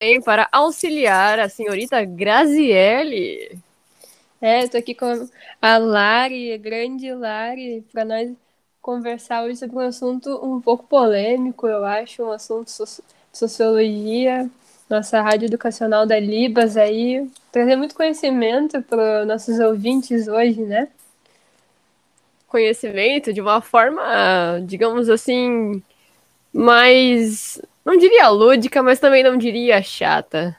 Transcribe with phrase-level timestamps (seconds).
[0.00, 3.58] também para auxiliar a senhorita Graziele.
[4.40, 5.28] É, estou aqui com
[5.60, 8.32] a Lari, a grande Lari, para nós
[8.80, 14.48] conversar hoje sobre um assunto um pouco polêmico, eu acho, um assunto de sociologia,
[14.88, 20.88] nossa rádio educacional da Libas aí, trazer muito conhecimento para nossos ouvintes hoje, né?
[22.48, 25.82] Conhecimento de uma forma, digamos assim,
[26.52, 30.56] mais, não diria lúdica, mas também não diria chata.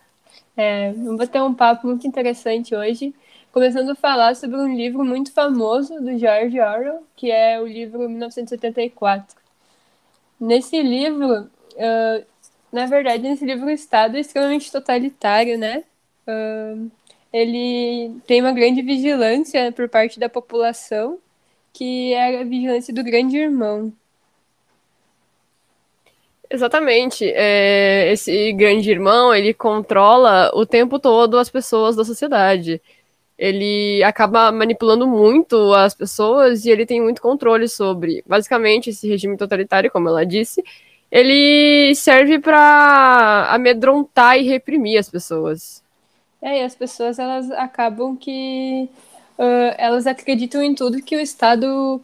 [0.55, 3.13] É, vamos ter um papo muito interessante hoje,
[3.51, 8.09] começando a falar sobre um livro muito famoso do George Orwell, que é o livro
[8.09, 9.35] 1984.
[10.39, 12.25] Nesse livro, uh,
[12.71, 15.83] na verdade, nesse livro o Estado é extremamente totalitário, né?
[16.27, 16.89] Uh,
[17.31, 21.19] ele tem uma grande vigilância por parte da população,
[21.73, 23.93] que é a vigilância do grande irmão.
[26.51, 27.23] Exatamente.
[27.33, 32.81] É, esse grande irmão, ele controla o tempo todo as pessoas da sociedade.
[33.37, 38.21] Ele acaba manipulando muito as pessoas e ele tem muito controle sobre.
[38.27, 40.61] Basicamente, esse regime totalitário, como ela disse,
[41.09, 45.81] ele serve para amedrontar e reprimir as pessoas.
[46.41, 48.89] É, e as pessoas elas acabam que
[49.37, 52.01] uh, elas acreditam em tudo que o Estado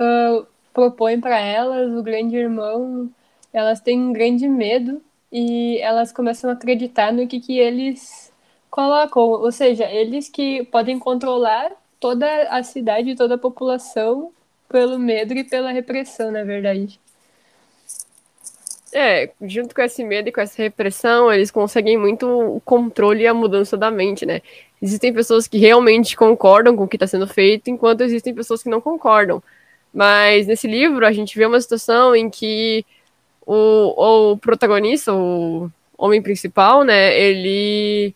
[0.00, 3.08] uh, propõe para elas, o grande irmão
[3.54, 5.00] elas têm um grande medo
[5.32, 8.32] e elas começam a acreditar no que, que eles
[8.68, 9.22] colocam.
[9.22, 14.32] Ou seja, eles que podem controlar toda a cidade, toda a população
[14.68, 16.98] pelo medo e pela repressão, na verdade.
[18.92, 23.26] É, junto com esse medo e com essa repressão, eles conseguem muito o controle e
[23.26, 24.40] a mudança da mente, né?
[24.82, 28.68] Existem pessoas que realmente concordam com o que está sendo feito, enquanto existem pessoas que
[28.68, 29.42] não concordam.
[29.92, 32.84] Mas nesse livro a gente vê uma situação em que
[33.46, 38.14] o, o protagonista, o homem principal, né, ele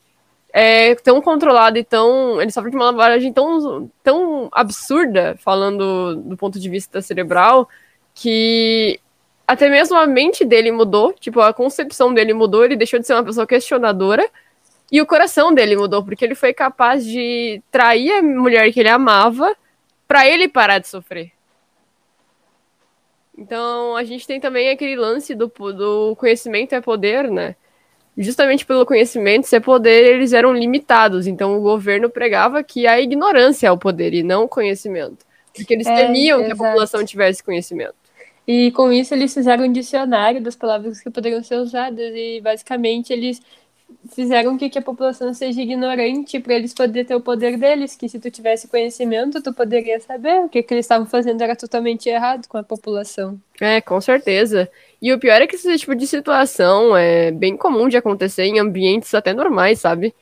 [0.53, 2.41] é tão controlado e tão.
[2.41, 7.69] Ele sofre de uma lavagem tão, tão absurda, falando do ponto de vista cerebral,
[8.15, 8.99] que
[9.47, 13.15] até mesmo a mente dele mudou, tipo, a concepção dele mudou, ele deixou de ser
[13.15, 14.29] uma pessoa questionadora,
[14.91, 18.89] e o coração dele mudou, porque ele foi capaz de trair a mulher que ele
[18.89, 19.55] amava
[20.07, 21.33] para ele parar de sofrer.
[23.39, 27.55] Então, a gente tem também aquele lance do, do conhecimento é poder, né?
[28.17, 31.29] Justamente pelo conhecimento ser poder, eles eram limitados.
[31.29, 35.25] Então, o governo pregava que a ignorância é o poder e não o conhecimento.
[35.55, 36.57] Porque eles é, temiam exato.
[36.57, 37.95] que a população tivesse conhecimento.
[38.45, 42.13] E com isso, eles fizeram um dicionário das palavras que poderiam ser usadas.
[42.17, 43.41] E, basicamente, eles
[44.15, 48.09] fizeram que, que a população seja ignorante para eles poderem ter o poder deles, que
[48.09, 52.09] se tu tivesse conhecimento, tu poderia saber o que, que eles estavam fazendo era totalmente
[52.09, 53.41] errado com a população.
[53.61, 54.71] É, com certeza.
[55.01, 58.59] E o pior é que esse tipo de situação é bem comum de acontecer em
[58.59, 60.15] ambientes até normais, sabe?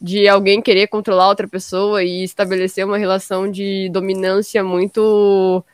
[0.00, 5.64] De alguém querer controlar outra pessoa e estabelecer uma relação de dominância muito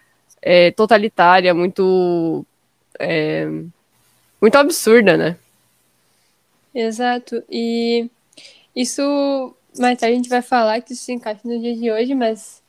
[0.43, 2.45] é, totalitária, muito.
[2.99, 3.49] É,
[4.41, 5.37] muito absurda, né?
[6.77, 7.43] Exato.
[7.51, 8.11] E
[8.75, 9.03] isso
[9.79, 12.63] mais tarde a gente vai falar que isso se encaixa no dia de hoje, mas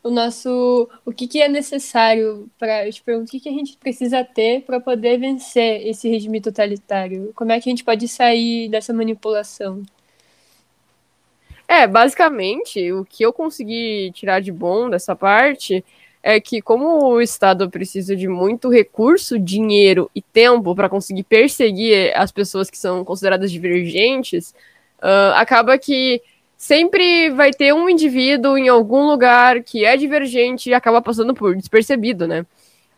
[0.00, 3.52] o nosso o que, que é necessário para eu te pergunto, o que, que a
[3.52, 7.32] gente precisa ter para poder vencer esse regime totalitário?
[7.34, 9.82] Como é que a gente pode sair dessa manipulação?
[11.66, 15.84] É, basicamente, o que eu consegui tirar de bom dessa parte
[16.28, 22.14] é que, como o Estado precisa de muito recurso, dinheiro e tempo para conseguir perseguir
[22.14, 24.54] as pessoas que são consideradas divergentes,
[24.98, 26.20] uh, acaba que
[26.54, 31.56] sempre vai ter um indivíduo em algum lugar que é divergente e acaba passando por
[31.56, 32.44] despercebido, né?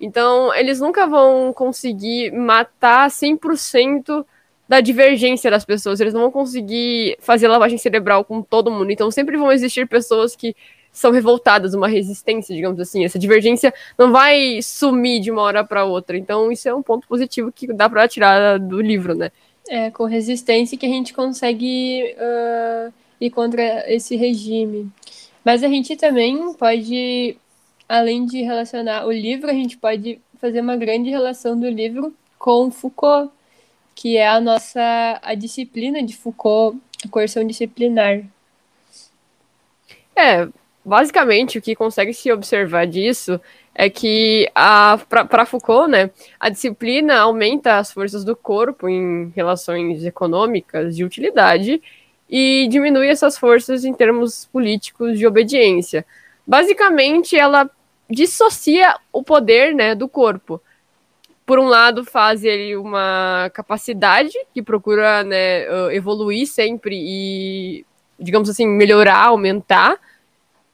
[0.00, 4.26] Então, eles nunca vão conseguir matar 100%
[4.68, 8.90] da divergência das pessoas, eles não vão conseguir fazer lavagem cerebral com todo mundo.
[8.90, 10.56] Então, sempre vão existir pessoas que
[10.92, 13.04] são revoltadas, uma resistência, digamos assim.
[13.04, 16.16] Essa divergência não vai sumir de uma hora para outra.
[16.16, 19.30] Então, isso é um ponto positivo que dá para tirar do livro, né?
[19.68, 24.90] É, com resistência que a gente consegue uh, ir contra esse regime.
[25.44, 27.36] Mas a gente também pode,
[27.88, 32.70] além de relacionar o livro, a gente pode fazer uma grande relação do livro com
[32.70, 33.30] Foucault,
[33.94, 38.22] que é a nossa a disciplina de Foucault, a coerção disciplinar.
[40.16, 40.48] É,
[40.84, 43.40] basicamente, o que consegue se observar disso
[43.74, 44.50] é que,
[45.08, 51.80] para Foucault, né, a disciplina aumenta as forças do corpo em relações econômicas de utilidade
[52.28, 56.04] e diminui essas forças em termos políticos de obediência.
[56.46, 57.70] Basicamente, ela
[58.08, 60.60] dissocia o poder né, do corpo.
[61.46, 67.84] por um lado, faz ele uma capacidade que procura né, evoluir sempre e,
[68.18, 69.98] digamos assim, melhorar, aumentar.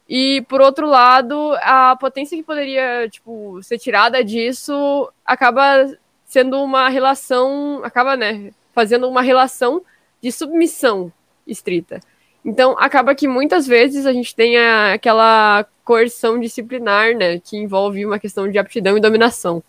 [0.08, 5.93] E, por outro lado, a potência que poderia tipo, ser tirada disso acaba
[6.25, 9.82] sendo uma relação, acaba né, fazendo uma relação
[10.23, 11.12] de submissão
[11.47, 12.00] estrita.
[12.44, 18.19] Então, acaba que muitas vezes a gente tem aquela coerção disciplinar, né, que envolve uma
[18.19, 19.62] questão de aptidão e dominação.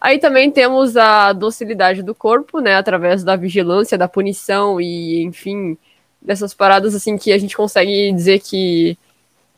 [0.00, 5.76] Aí também temos a docilidade do corpo, né, através da vigilância, da punição e, enfim,
[6.22, 8.96] dessas paradas assim que a gente consegue dizer que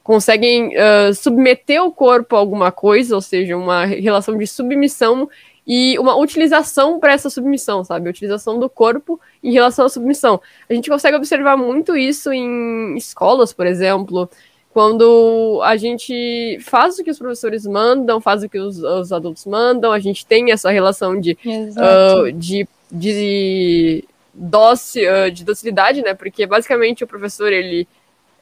[0.02, 5.28] conseguem uh, submeter o corpo a alguma coisa, ou seja, uma relação de submissão
[5.66, 8.08] e uma utilização para essa submissão, sabe?
[8.08, 10.40] A utilização do corpo em relação à submissão.
[10.68, 14.28] A gente consegue observar muito isso em escolas, por exemplo,
[14.72, 19.44] quando a gente faz o que os professores mandam, faz o que os, os adultos
[19.44, 26.14] mandam, a gente tem essa relação de, uh, de, de, doce, uh, de docilidade, né?
[26.14, 27.86] Porque basicamente o professor ele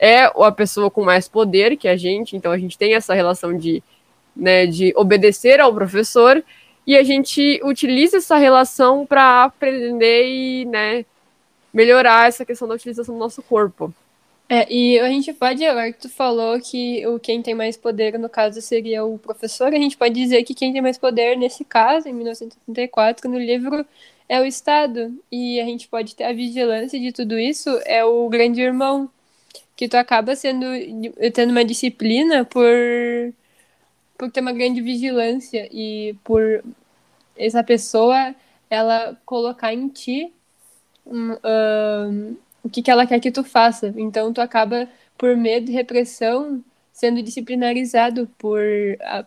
[0.01, 3.55] é a pessoa com mais poder que a gente, então a gente tem essa relação
[3.55, 3.83] de,
[4.35, 6.43] né, de obedecer ao professor
[6.87, 11.05] e a gente utiliza essa relação para aprender e né,
[11.73, 13.93] melhorar essa questão da utilização do nosso corpo.
[14.49, 18.19] É, e a gente pode, agora que tu falou que o quem tem mais poder,
[18.19, 21.65] no caso, seria o professor, a gente pode dizer que quem tem mais poder, nesse
[21.65, 23.87] caso, em 1974, no livro,
[24.29, 25.15] é o Estado.
[25.31, 29.09] E a gente pode ter a vigilância de tudo isso, é o grande irmão,
[29.81, 30.67] que tu acaba sendo,
[31.33, 32.69] tendo uma disciplina por,
[34.19, 36.63] por ter uma grande vigilância e por
[37.35, 38.35] essa pessoa,
[38.69, 40.35] ela colocar em ti
[41.07, 43.95] um, um o que, que ela quer que tu faça.
[43.97, 44.87] Então tu acaba,
[45.17, 46.63] por medo e repressão,
[46.93, 48.61] sendo disciplinarizado por,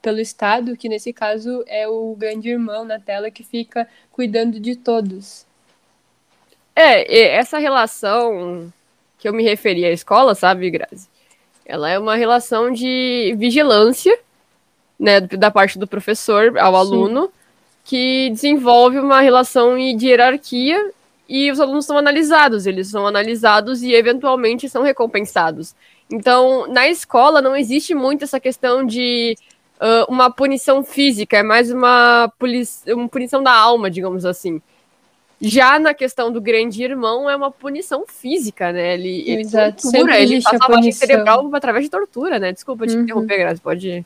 [0.03, 4.75] pelo Estado, que nesse caso é o grande irmão na tela que fica cuidando de
[4.75, 5.47] todos.
[6.75, 8.71] É, essa relação
[9.23, 11.07] que eu me referi à escola, sabe, Grazi?
[11.65, 14.19] Ela é uma relação de vigilância,
[14.99, 16.79] né, da parte do professor ao Sim.
[16.79, 17.31] aluno,
[17.85, 20.91] que desenvolve uma relação de hierarquia
[21.29, 25.73] e os alunos são analisados, eles são analisados e eventualmente são recompensados.
[26.11, 29.37] Então, na escola não existe muito essa questão de
[29.79, 32.29] uh, uma punição física, é mais uma,
[32.89, 34.61] uma punição da alma, digamos assim.
[35.41, 38.93] Já na questão do grande irmão, é uma punição física, né?
[38.93, 39.81] Ele, ele Exato.
[39.81, 42.51] tortura, ele faz lavagem cerebral através de tortura, né?
[42.53, 43.03] Desculpa te uhum.
[43.03, 44.05] interromper, Grazi, pode...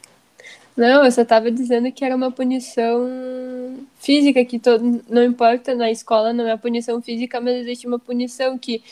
[0.75, 3.07] Não, eu só estava dizendo que era uma punição
[4.00, 7.97] física, que todo, não importa, na escola não é a punição física, mas existe uma
[7.97, 8.83] punição que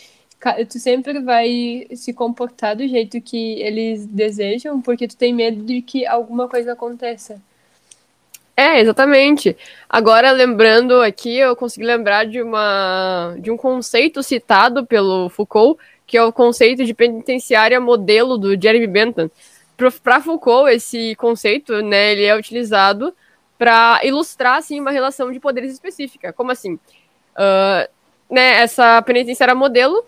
[0.69, 5.81] tu sempre vai se comportar do jeito que eles desejam, porque tu tem medo de
[5.81, 7.41] que alguma coisa aconteça.
[8.57, 9.55] É, exatamente.
[9.89, 16.17] Agora, lembrando aqui, eu consegui lembrar de, uma, de um conceito citado pelo Foucault, que
[16.17, 19.29] é o conceito de penitenciária modelo do Jeremy Bentham,
[20.01, 23.13] para Foucault, esse conceito, né, ele é utilizado
[23.57, 26.31] para ilustrar, assim, uma relação de poderes específica.
[26.31, 26.75] Como assim?
[26.75, 27.89] Uh,
[28.29, 30.05] né, essa penitenciária modelo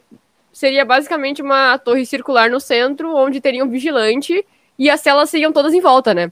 [0.54, 4.46] seria basicamente uma torre circular no centro, onde teria um vigilante
[4.80, 6.32] e as celas seriam todas em volta, né?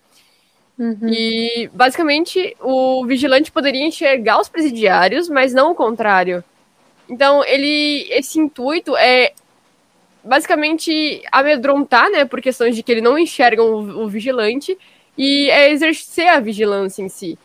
[0.77, 1.07] Uhum.
[1.09, 6.43] E, basicamente, o vigilante poderia enxergar os presidiários, mas não o contrário.
[7.09, 9.31] Então, ele, esse intuito é
[10.23, 14.77] basicamente amedrontar, né, por questões de que ele não enxergam o, o vigilante
[15.17, 17.37] e é exercer a vigilância em si.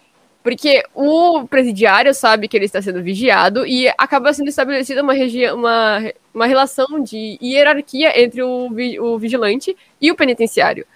[0.43, 5.13] Porque o presidiário sabe que ele está sendo vigiado e acaba sendo estabelecida uma,
[5.55, 8.71] uma, uma relação de hierarquia entre o,
[9.01, 10.87] o vigilante e o penitenciário.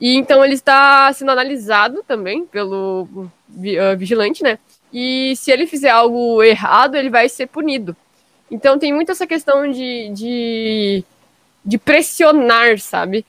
[0.00, 4.58] E então ele está sendo analisado também pelo uh, vigilante, né?
[4.92, 7.96] E se ele fizer algo errado, ele vai ser punido.
[8.50, 11.04] Então tem muito essa questão de, de
[11.68, 13.26] de pressionar, sabe?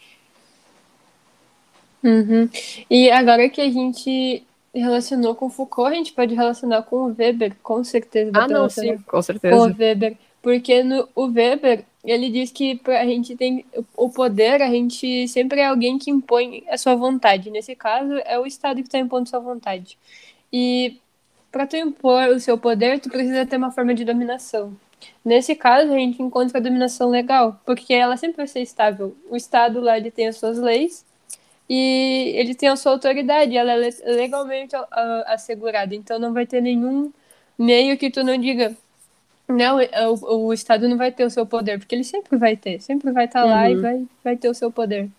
[2.01, 2.49] Uhum.
[2.89, 7.53] E agora que a gente relacionou com Foucault, a gente pode relacionar com o Weber,
[7.61, 8.31] com certeza.
[8.33, 9.53] Ah, não, sim, com certeza.
[9.53, 10.15] Com o Weber.
[10.41, 13.65] Porque no, o Weber, ele diz que a gente tem
[13.96, 17.51] o poder, a gente sempre é alguém que impõe a sua vontade.
[17.51, 19.98] Nesse caso, é o Estado que está impondo sua vontade.
[20.51, 20.98] E
[21.51, 24.75] para tu impor o seu poder, tu precisa ter uma forma de dominação.
[25.24, 29.15] Nesse caso, a gente encontra a dominação legal, porque ela sempre vai ser estável.
[29.29, 31.06] O Estado lá ele tem as suas leis
[31.70, 34.75] e ele tem a sua autoridade, ela é legalmente
[35.27, 35.94] assegurada.
[35.96, 37.12] Então não vai ter nenhum
[37.58, 38.75] meio que tu não diga
[39.50, 39.79] não,
[40.22, 43.12] o, o Estado não vai ter o seu poder, porque ele sempre vai ter, sempre
[43.12, 43.72] vai estar tá lá uhum.
[43.72, 45.10] e vai, vai ter o seu poder.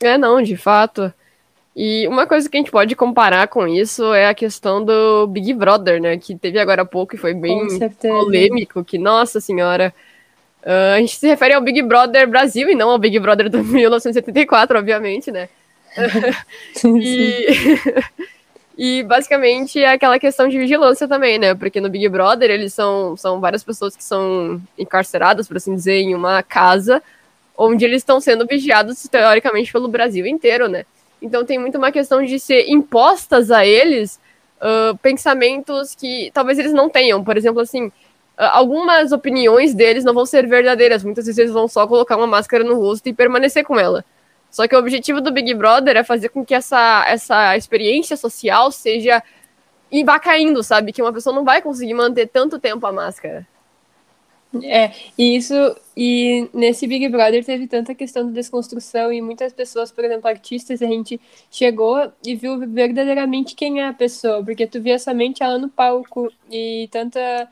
[0.00, 1.12] É, não, de fato.
[1.74, 5.52] E uma coisa que a gente pode comparar com isso é a questão do Big
[5.54, 6.18] Brother, né?
[6.18, 7.66] Que teve agora há pouco e foi bem
[8.00, 9.94] polêmico, que, nossa senhora,
[10.62, 13.62] uh, a gente se refere ao Big Brother Brasil e não ao Big Brother do
[13.64, 15.48] 1974, obviamente, né?
[16.84, 17.46] e...
[18.78, 21.52] e basicamente é aquela questão de vigilância também, né?
[21.52, 25.98] Porque no Big Brother eles são, são várias pessoas que são encarceradas, por assim dizer,
[25.98, 27.02] em uma casa
[27.56, 30.86] onde eles estão sendo vigiados teoricamente pelo Brasil inteiro, né?
[31.20, 34.20] Então tem muito uma questão de ser impostas a eles
[34.62, 37.24] uh, pensamentos que talvez eles não tenham.
[37.24, 37.90] Por exemplo, assim,
[38.36, 41.02] algumas opiniões deles não vão ser verdadeiras.
[41.02, 44.04] Muitas vezes eles vão só colocar uma máscara no rosto e permanecer com ela.
[44.50, 48.70] Só que o objetivo do Big Brother é fazer com que essa, essa experiência social
[48.72, 49.22] seja
[49.90, 50.92] e vá caindo, sabe?
[50.92, 53.46] Que uma pessoa não vai conseguir manter tanto tempo a máscara.
[54.62, 55.54] É, e isso,
[55.94, 60.80] e nesse Big Brother teve tanta questão de desconstrução e muitas pessoas, por exemplo, artistas,
[60.80, 65.58] a gente chegou e viu verdadeiramente quem é a pessoa, porque tu via somente ela
[65.58, 67.48] no palco e tanta.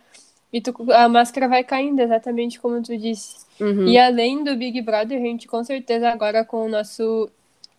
[0.52, 3.44] E tu, a máscara vai caindo, exatamente como tu disse.
[3.60, 3.86] Uhum.
[3.86, 7.30] E além do Big Brother, a gente com certeza agora com o nosso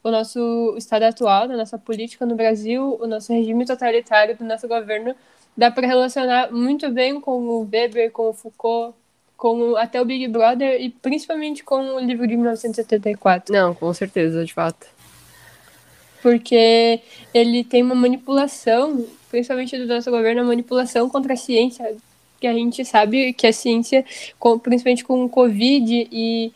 [0.03, 4.67] o nosso estado atual, da nossa política no Brasil, o nosso regime totalitário do nosso
[4.67, 5.13] governo,
[5.55, 8.95] dá para relacionar muito bem com o Weber, com o Foucault,
[9.35, 13.53] com até o Big Brother e principalmente com o livro de 1974.
[13.53, 14.87] Não, com certeza, de fato.
[16.21, 17.01] Porque
[17.33, 21.95] ele tem uma manipulação, principalmente do nosso governo, uma manipulação contra a ciência,
[22.39, 24.05] que a gente sabe que a ciência,
[24.61, 26.51] principalmente com o Covid, e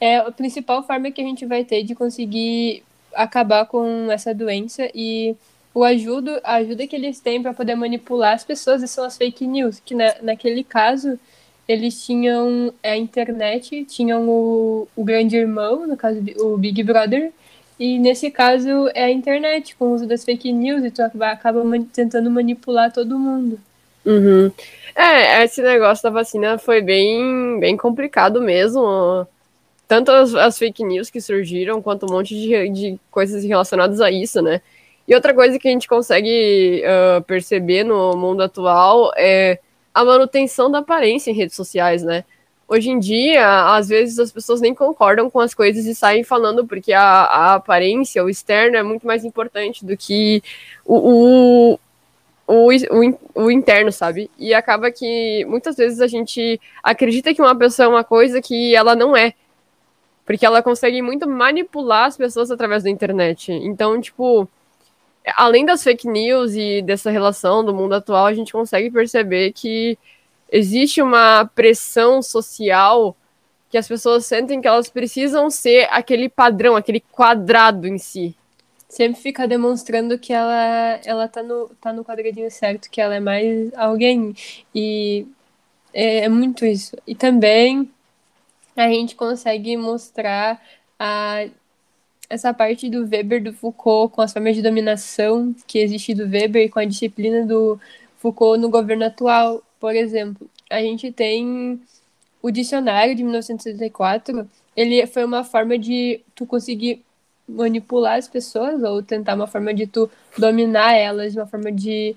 [0.00, 2.82] é a principal forma que a gente vai ter de conseguir
[3.14, 5.34] acabar com essa doença e
[5.72, 9.46] o ajuda, a ajuda que eles têm para poder manipular as pessoas são as fake
[9.46, 11.18] news, que na, naquele caso
[11.66, 17.32] eles tinham a internet, tinham o, o grande irmão, no caso o Big Brother,
[17.78, 21.62] e nesse caso é a internet, com o uso das fake news, e tu acaba
[21.92, 23.58] tentando manipular todo mundo.
[24.04, 24.52] Uhum.
[24.94, 29.26] É, esse negócio da vacina foi bem, bem complicado mesmo.
[29.88, 34.10] Tanto as, as fake news que surgiram, quanto um monte de, de coisas relacionadas a
[34.10, 34.60] isso, né?
[35.06, 39.58] E outra coisa que a gente consegue uh, perceber no mundo atual é
[39.92, 42.24] a manutenção da aparência em redes sociais, né?
[42.66, 46.66] Hoje em dia, às vezes as pessoas nem concordam com as coisas e saem falando
[46.66, 50.42] porque a, a aparência, o externo é muito mais importante do que
[50.82, 50.94] o,
[51.74, 51.80] o,
[52.46, 54.30] o, o, o interno, sabe?
[54.38, 58.74] E acaba que muitas vezes a gente acredita que uma pessoa é uma coisa que
[58.74, 59.34] ela não é.
[60.26, 63.52] Porque ela consegue muito manipular as pessoas através da internet.
[63.52, 64.48] Então, tipo,
[65.36, 69.98] além das fake news e dessa relação do mundo atual, a gente consegue perceber que
[70.50, 73.16] existe uma pressão social
[73.70, 78.36] que as pessoas sentem que elas precisam ser aquele padrão, aquele quadrado em si.
[78.94, 83.18] Sempre fica demonstrando que ela, ela tá, no, tá no quadradinho certo, que ela é
[83.18, 84.36] mais alguém.
[84.72, 85.26] E
[85.92, 86.96] é, é muito isso.
[87.04, 87.90] E também
[88.76, 90.62] a gente consegue mostrar
[90.96, 91.48] a
[92.30, 96.66] essa parte do Weber do Foucault com as formas de dominação que existe do Weber
[96.66, 97.80] e com a disciplina do
[98.18, 99.60] Foucault no governo atual.
[99.80, 101.80] Por exemplo, a gente tem
[102.40, 107.03] o dicionário de 1964, ele foi uma forma de tu conseguir
[107.48, 112.16] manipular as pessoas ou tentar uma forma de tu dominar elas, uma forma de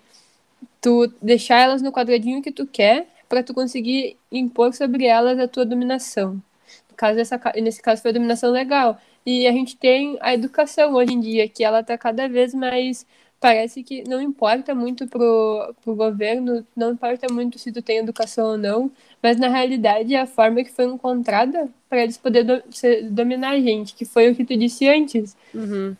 [0.81, 5.47] tu deixar elas no quadradinho que tu quer para tu conseguir impor sobre elas a
[5.47, 6.41] tua dominação.
[6.89, 8.99] No caso dessa, nesse caso foi a dominação legal.
[9.25, 13.05] E a gente tem a educação hoje em dia, que ela está cada vez mais.
[13.39, 18.51] Parece que não importa muito pro, pro governo, não importa muito se tu tem educação
[18.51, 18.91] ou não,
[19.21, 22.63] mas na realidade é a forma que foi encontrada para eles poderem do,
[23.11, 25.37] dominar a gente, que foi o que tu disse antes.
[25.53, 25.95] Uhum.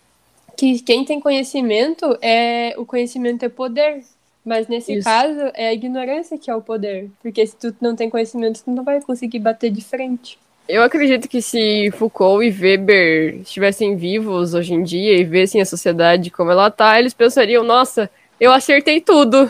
[0.55, 2.73] Que quem tem conhecimento é.
[2.77, 4.03] O conhecimento é poder.
[4.43, 5.03] Mas nesse Isso.
[5.03, 7.11] caso é a ignorância que é o poder.
[7.21, 10.39] Porque se tu não tem conhecimento, tu não vai conseguir bater de frente.
[10.67, 15.65] Eu acredito que se Foucault e Weber estivessem vivos hoje em dia e vissem a
[15.65, 18.09] sociedade como ela tá, eles pensariam, nossa,
[18.39, 19.49] eu acertei tudo.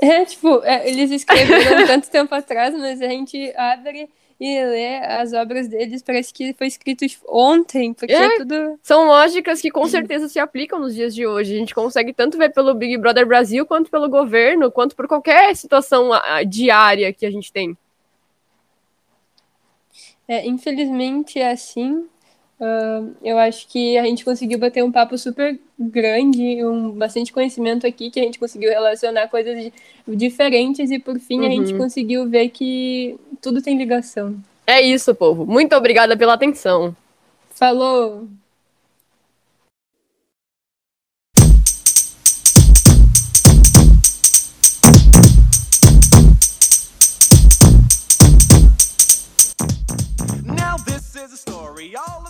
[0.00, 4.08] É, tipo, é, eles escreveram tanto tempo atrás, mas a gente abre
[4.38, 8.78] e lê as obras deles, parece que foi escrito ontem, porque é, é tudo...
[8.82, 11.54] São lógicas que com certeza se aplicam nos dias de hoje.
[11.54, 15.54] A gente consegue tanto ver pelo Big Brother Brasil, quanto pelo governo, quanto por qualquer
[15.56, 16.10] situação
[16.46, 17.76] diária que a gente tem.
[20.26, 22.06] É, infelizmente é assim.
[22.60, 27.86] Uh, eu acho que a gente conseguiu bater um papo super grande, um bastante conhecimento
[27.86, 29.72] aqui, que a gente conseguiu relacionar coisas
[30.06, 31.46] diferentes e por fim uhum.
[31.46, 31.78] a gente uhum.
[31.78, 34.36] conseguiu ver que tudo tem ligação.
[34.66, 35.44] É isso, povo.
[35.44, 36.96] Muito obrigada pela atenção.
[37.50, 38.28] Falou!
[51.24, 52.23] here's a story all